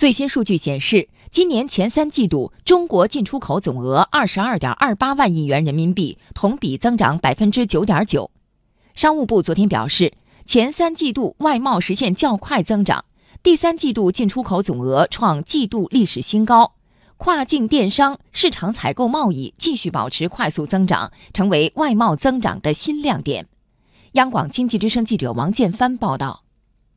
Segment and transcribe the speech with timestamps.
[0.00, 8.30] 最新数据显示，今年前三季度中国进出口总额二十二点二八万亿元人民币，同比增长百分之九点九。
[8.94, 10.14] 商务部昨天表示，
[10.46, 13.04] 前三季度外贸实现较快增长，
[13.42, 16.72] 第三季度进出口总额创季度历史新高，
[17.18, 23.48] 跨境电商、市场采购贸易继续保持快速增长，成为外贸增长的新亮点。
[24.12, 26.44] 央广经济之声记者王建帆报道。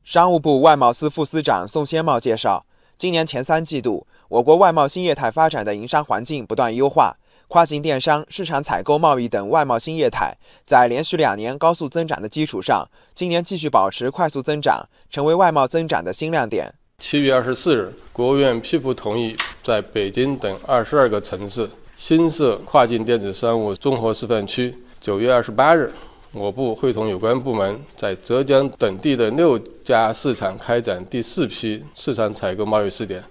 [0.06, 2.66] 商务部外贸司副司长宋先茂介绍。
[2.98, 7.16] 今年前三季度，我国外贸新业态发展的营商环境不断优化，
[7.48, 16.74] 跨境电商、市场采购贸易等外贸新业态在连续两年高速增长的基础上，今年继续保持快速增长，成为外贸增长的新亮点。
[17.00, 24.78] 七月二十四日，国务院批复同意在北京等二十二个城市新设跨境电子商务综合示范区。
[25.02, 25.92] 九月二十八日。
[26.36, 33.24] 我部会同有关部门，在浙江等地的六家市场开展第四批市场采购贸易试点，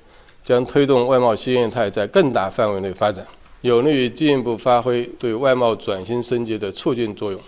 [0.44, 3.26] 将推动外贸新业态在更大范围内发展，
[3.62, 7.40] 有利于进一步发挥对外贸转型升级的促进作用。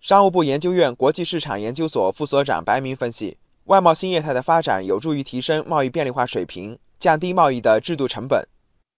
[0.00, 8.46] 商务部研究院国际市场研究所副所长白明分析，外贸新业态的发展有助于提升贸易便利化水平，降低贸易的制度成本。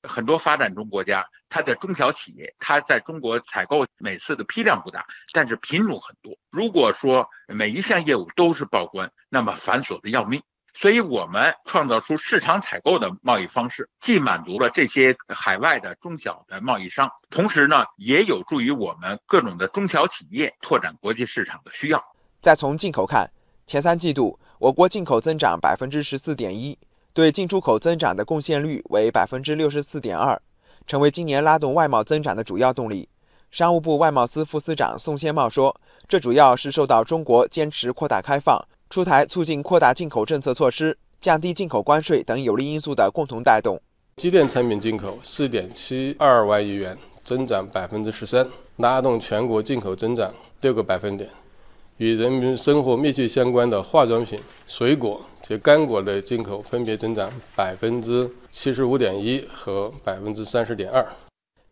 [0.08, 6.36] 很多发展中国家，它的中小企业，它在中国采购每次的批量不大，但是品种很多。
[6.50, 10.42] 如果说每一项业务都是报关，那么繁琐的要命。
[10.74, 22.02] 所以我们创造出市场采购的贸易方式，既满足了这些海外的中小的贸易商，同时呢，也有助于我们各种的中小企业拓展国际市场的需要。
[22.40, 23.30] 再从进口看，
[23.66, 26.78] 前三季度我国进口增长百分之十四点一。
[27.14, 30.40] 对进出口增长的贡献率为百分之六十四点二，
[30.86, 33.08] 成为今年拉动外贸增长的主要动力。
[33.50, 35.76] 商务部外贸司副司长宋先茂说
[36.08, 43.78] ：“这主要是受到中国坚持扩大开放、出台促进扩大进口政策措施、降低进口关税等有利因素的共同带动。”
[44.16, 51.28] 机电产品进口四点七二万亿元，增长百分之十三，拉动全国进口增长六个百分点。
[51.98, 61.06] 与人民生活密切相关的化妆品、水果及干果的进口分别增长百分之七十五点一和百分之三十点二。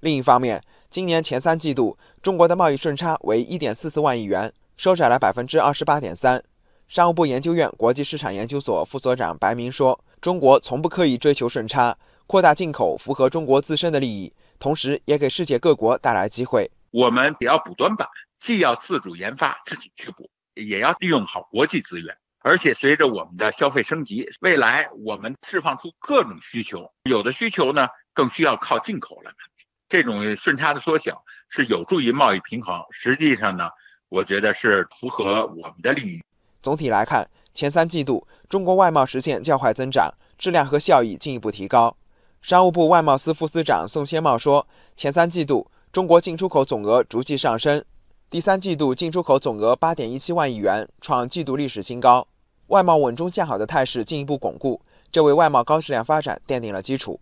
[0.00, 6.42] 另一方面，今年前三季度中国的贸易顺差为一点四四万亿元，收窄了百分之二十八点三。
[6.86, 16.70] 商务部研究院国际市场研究所副所长白明说：“中国从不刻意追求顺差，扩大进口符合中国自身的利益，同时也给世界各国带来机会。
[16.90, 18.06] 我们也要补短板。”
[18.40, 22.16] 既要自主研发，自己去补，也要利用好国际资源。
[22.42, 29.66] 而且随着我们的消费升级，未来我们释放出各种需求，有的需求呢更需要靠进口来满足。
[29.90, 33.68] 这种顺差的缩小是有助于贸易平衡，实际上呢，
[34.08, 36.22] 我觉得是符合我们的利益。
[36.62, 41.94] 总体来看，前三季度中国外贸实现较快增长，质量和效益进一步提高。
[42.40, 47.84] 商务部外贸司副司长宋先茂说，前三季度中国进出口总额逐季上升。
[48.30, 52.28] 第三季度进出口总额八点一七万亿元，创季度历史新高，
[52.68, 54.80] 外贸稳中向好的态势进一步巩固，
[55.10, 57.20] 这为外贸高质量发展奠定了基础。